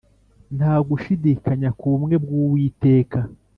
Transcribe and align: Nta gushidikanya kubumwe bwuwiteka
Nta 0.57 0.73
gushidikanya 0.87 1.69
kubumwe 1.77 2.15
bwuwiteka 2.23 3.19